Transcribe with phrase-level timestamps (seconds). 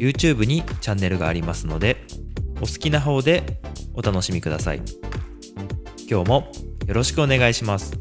[0.00, 1.98] YouTube にチャンネルがありますので
[2.56, 3.60] お好きな方で
[3.92, 4.80] お楽しみください。
[6.08, 6.50] 今日も
[6.86, 8.00] よろしくお願いします。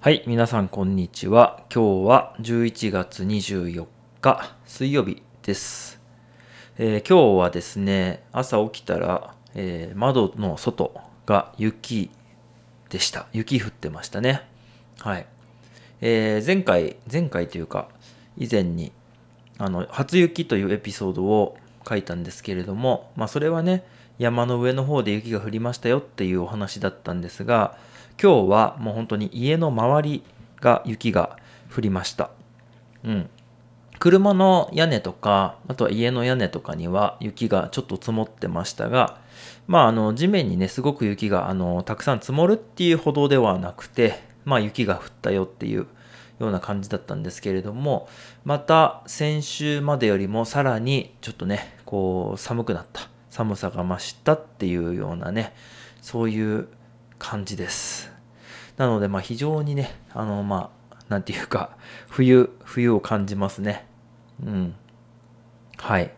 [0.00, 1.64] はい皆さんこんにちは。
[1.74, 3.86] 今日は11月24
[4.20, 5.98] 日水曜日です、
[6.76, 12.10] えー今日はですね朝起きたら、えー窓の外が雪
[12.90, 13.28] でした。
[13.32, 14.46] 雪降ってましたね。
[15.00, 15.26] はい。
[16.00, 17.88] えー前回前回というか
[18.36, 18.92] 以前に
[19.58, 21.56] あの初雪というエピソードを
[21.88, 23.84] 書いたんですけれども、まあ、それはね
[24.18, 27.76] 山の上の方で雪が降りましたよっていうお話だったんですが
[28.20, 30.24] 今日はもう本当に家の周り
[30.60, 31.38] が雪が
[31.74, 32.30] 降りました。
[33.04, 33.30] うん。
[34.00, 39.18] 車の屋根とかあとは家の屋根とかには雪がちょっと積もってましたが
[39.66, 45.86] まああの地面にねすごく雪があのたくさん積もるっていうほどではなくてまあ雪が降ったよっていう
[46.40, 48.08] ような感じだったんですけれども
[48.44, 53.08] また先週までよりもさらにちょっとねこう寒くなった。
[53.30, 55.54] 寒さが増したっていうようなね
[56.02, 56.68] そういう
[57.18, 58.10] 感じです。
[58.76, 61.76] なのでまあ非常にねあのまあなんていうか
[62.08, 63.86] 冬冬を感じますね。
[64.44, 64.74] うん。
[65.76, 66.12] はい。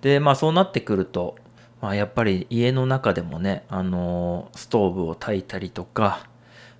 [0.00, 1.36] でまあそうなってくると、
[1.80, 6.26] まあ、やっぱり家の中でもねあのストーブを焚いたりとか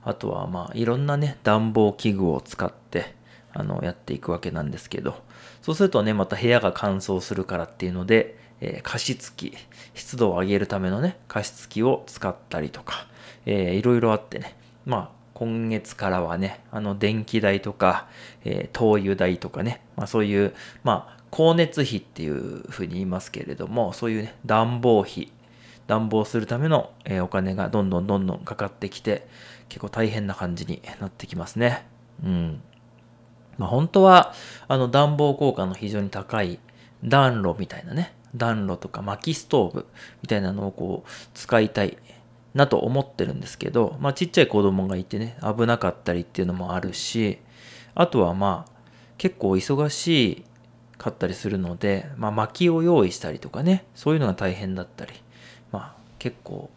[0.05, 3.15] あとはまあいろんなね暖房器具を使って
[3.53, 5.23] あのやっていくわけなんですけど
[5.63, 9.55] そうするとねまた部屋が乾燥するからっていうので、えー加湿器
[9.95, 13.07] 湿度を上げるためのね加湿器を使ったりとか、
[13.47, 18.09] えーいろいろあってねまあ今月からはねあの電気代とか、
[18.45, 25.33] えー灯油代とかね、まあ、そういうまあ光熱費っていうふうに言いますけれどもそういうね暖房費
[25.87, 29.27] 暖房するための、えお金がどんどんどんどんかかってきて
[29.69, 31.87] 結構大変な感じになってきますね。
[32.23, 32.63] うん。
[33.59, 34.33] まあ本当は
[34.69, 36.59] あの暖房効果の非常に高い
[37.05, 39.87] 暖炉みたいなね暖炉とか薪ストーブ
[40.23, 41.99] みたいなのをこう使いたい
[42.55, 47.39] なと思ってるんですけど、まあちっちゃい子供がいてね危なかったりっていうのもあるし
[47.95, 48.73] あとはまあ
[49.19, 50.45] 結構忙し
[50.99, 55.13] かったりするので、まあ、薪を用意したりとかねそういうのが大変だったり
[56.25, 56.71] 結構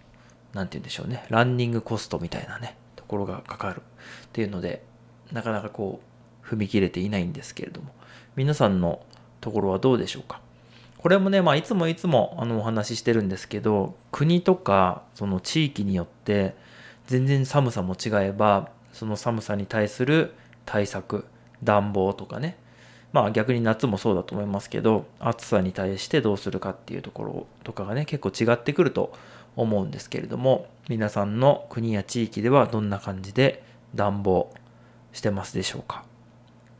[0.53, 1.25] なんて言うんでしょうね。
[1.29, 4.83] ランニングコストみたいなねところがかかるっていうので
[5.31, 6.01] なかなかこ
[6.43, 7.93] う踏み切れていないんですけれども。
[8.35, 9.01] 皆さんの
[9.39, 10.41] ところはどうでしょうか？
[10.97, 16.55] これもね、まあ、いつもいつもあのお話ししてるんですけど国とかその地域によって
[17.05, 20.33] 全然寒さも違えばその寒さに対する
[20.65, 21.25] 対策
[21.63, 22.57] 暖房とかね。
[23.13, 29.13] まあ逆に夏もそうだと思いますけど暑さに対してどうするかっていうところとかがね結構違ってくると
[29.57, 33.63] 思うんですけれども皆さんの国や地域ではどんな感じで
[33.93, 34.53] 暖房
[35.11, 36.05] してますでしょうか？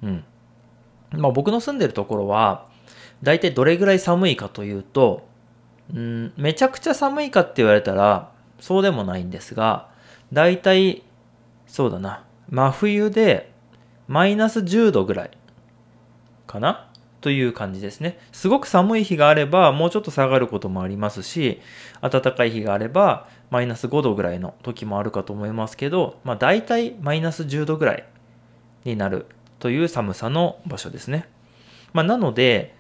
[0.02, 0.24] うん。
[1.12, 2.68] まあ僕の住んでるところは
[3.24, 5.28] 大体どれぐらい寒いかというと
[5.94, 9.90] うんめちゃくちゃ寒いかって言われたらそうでもないんですが
[10.32, 11.04] 大体
[11.66, 13.52] そうだな真冬で
[14.08, 15.32] マイナス10度ぐらい
[16.46, 16.90] かな？
[17.22, 18.20] という感じですね。
[18.32, 21.60] すごく寒い日があればもうちょっと下がることもありますし
[22.02, 28.06] 暖かい日があればマイナス5度ぐらいの時もあるかと思いますけど、まあ、大体マイナス10度ぐらい
[28.84, 29.26] になる
[29.60, 31.28] という寒さの場所ですね。
[31.94, 32.76] まあ、なので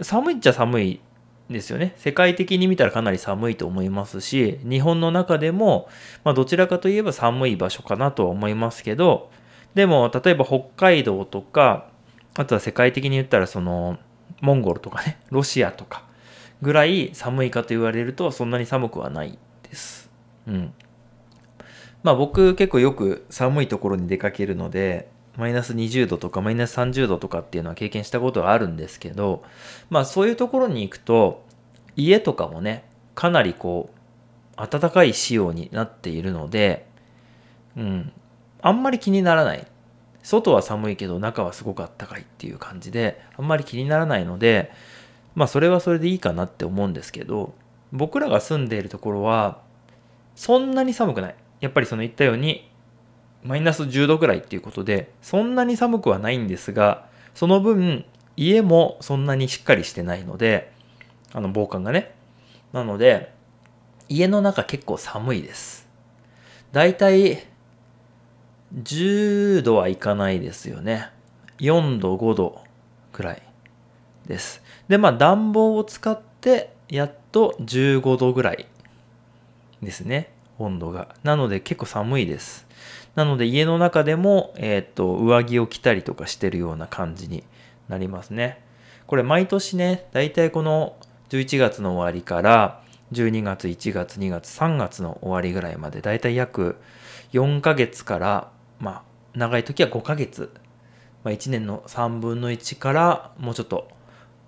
[0.00, 1.00] 寒いっちゃ寒い
[1.48, 1.94] ですよね。
[1.96, 5.88] 世界的に見たらかなり寒いと思いますし日本の中でも、
[6.24, 9.30] まあ、どちらかといえば寒い場所かなとは思いますけど
[9.74, 11.88] でも例えば北海道とか
[12.36, 13.98] あとは世界的に言ったらその
[14.40, 16.04] モンゴルとかねロシアとか
[16.62, 20.10] ぐらい寒いかと言われるとそんなに寒くはないです。
[20.46, 20.72] うん。
[22.02, 29.42] まあ僕結構よく寒いところに出かけるのでマイナス20度とかマイナス30度とかっていうのは経験したことがあるんですけど
[29.90, 31.44] まあそういうところに行くと
[31.96, 32.84] 家とかもね
[33.14, 36.86] かなりこう暖かい仕様になっているので
[37.76, 38.12] うん
[38.60, 39.66] あんまり気にならない
[40.24, 44.72] 外は寒いけど中はすごくあったかいっていう感じであんまり気にならないので
[45.36, 47.54] まあそれはそれでいいかなって思うんですけど
[47.92, 49.60] 僕らが住んでいるところは
[50.34, 52.68] そんなに寒くないやっぱりその言ったように
[53.44, 58.06] マイナス10度ぐらいっていうことで、そんなに寒くはないんですが、その分、
[58.36, 60.72] 家もそんなにしっかりしてないので、
[61.32, 62.14] あの防寒がね。
[62.72, 63.34] なので、
[64.08, 65.86] 家の中結構寒いです。
[66.72, 67.36] だいい
[68.74, 71.10] 10度はいかないですよね。
[71.58, 72.60] 4度、5度
[73.12, 73.42] くらい
[74.26, 74.62] です。
[74.88, 78.66] で、まあ暖房を使ってやっと15度ぐらい
[79.82, 80.32] ですね。
[80.58, 81.14] 温度が。
[81.22, 82.66] なので結構寒いです。
[83.14, 87.44] なので家の中でも、えっ、と、上着を着たりとかしてるような感じに
[87.88, 88.60] なりますね。
[89.06, 90.96] これ毎年ね、だいたいこの
[91.30, 92.80] 11月の終わりから
[93.12, 96.76] 12月、1月、2月、3月の終わりぐらいまでだいたい約
[97.32, 99.02] 4ヶ月から、まあ、
[99.34, 100.52] 長い時は5ヶ月、
[101.22, 103.88] まあ、1年の3分の1からもうちょっと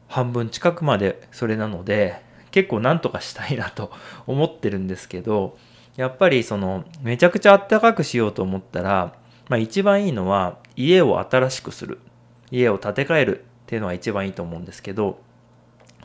[0.08, 3.90] 半分近くまでそれなので結構なんとかしたいなと
[4.26, 5.56] 思ってるんですけど
[5.96, 9.14] やっぱりそのめちゃくちゃあったかくしようと思ったら、
[9.48, 11.98] まあ、一番いいのは家を新しくする。
[12.50, 15.18] 家を建て替えるっていうのが一番いいと思うんですけど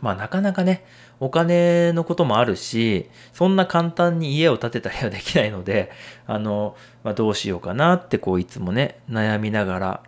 [0.01, 0.83] まあなかなかね
[1.21, 5.91] お金のこともあるしそんな簡単に家を建てたりはできないので
[6.27, 10.03] あの、まあ、どうしようかなってこういつもね悩みながら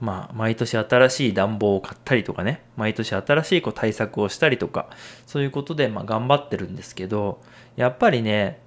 [0.00, 4.90] まあ、毎年新しい暖房を買ったりとかね、毎年新しいこう対策をしたりとか、
[5.26, 7.40] そういうことでまあ頑張ってるんですけど、
[7.74, 8.60] やっぱりね、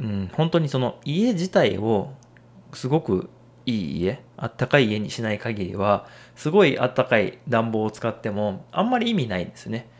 [0.00, 2.14] うん、本当にその家自体を
[2.72, 3.28] すごく
[3.66, 6.06] いい家、あったかい家にしない限りは、
[6.36, 9.90] すごいあったかい暖房を使ってもあんまり意味ないんですね。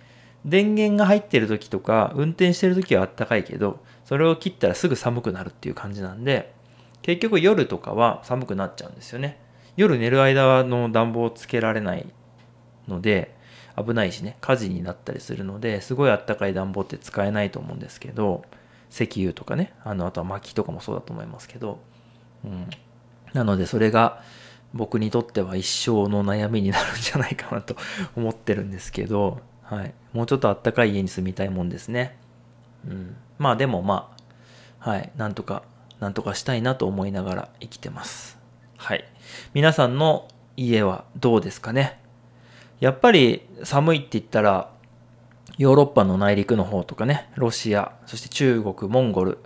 [0.44, 6.52] 電源が入ってる時とか、運転してる時はあったかいけど、それを切ったらすぐ寒くなるっていう感じなんで、
[7.02, 9.38] 結局夜とかは寒くなっちゃうんですよね。
[9.76, 12.06] 夜寝る間の暖房をつけられない
[12.88, 13.34] ので
[13.76, 18.44] 危ないしね火事になったりするのですごいあったかい暖房って使えないと思うんですけど
[18.90, 21.80] 石油とかねあのあとは薪とかもそうだと思いますけど、
[22.44, 22.66] うん、
[23.32, 24.22] なのでそれが
[24.74, 27.76] 僕にとっては一生の悩みになるんじゃないかなと
[28.16, 29.40] 思ってるんですけど、
[29.74, 32.18] はい、もうちょっとあったかい家に住みたいもんですね、
[32.86, 34.14] うん、まあでもま
[34.80, 35.62] あはいなんとか
[36.00, 38.38] なんとかしたいなと思いながら生きてます
[38.82, 39.04] はい。
[39.54, 40.26] 皆さんの
[40.56, 42.00] 家はどうですかね？
[42.80, 44.72] やっぱり寒いって言ったら、
[45.56, 49.38] ヨーロッパの内陸の方とかね、ロシア、そして中国、モンゴル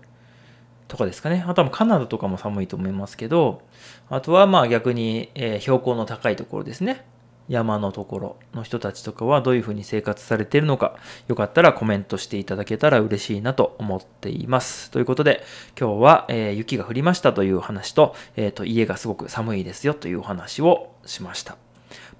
[0.88, 1.44] とかですかね。
[1.46, 3.60] あとはカナダとかも寒いと思いますけど、
[4.08, 7.04] あとはまあ逆に、えー、標高の高いところですね。
[7.48, 10.96] 山のところの人たちとかはどういうふうに生活されているのか、
[11.28, 14.90] よかったらコメントしていただけたら嬉しいなと思っています。
[14.90, 15.44] ということで、
[15.78, 21.56] 今日は、えー、雪が降りましたという話と、えっ、ー、と、家がすごく寒いですよというお話をしました。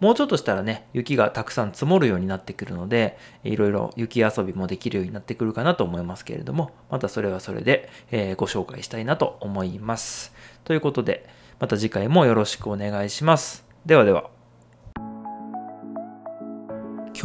[0.01, 10.35] もうちょっとしたらね、雪がたくさん積もるようになってくるので、いろいろ雪遊びもできるようになってくるかなと思いますけれども、またそれはそれで、えー、ご紹介したいなと思います。
[10.65, 11.27] ということで、
[11.59, 13.65] また次回もよろしくお願いします。
[13.87, 14.36] ではでは。